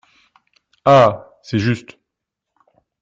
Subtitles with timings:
[0.85, 1.29] Ah!
[1.43, 1.99] c’est juste.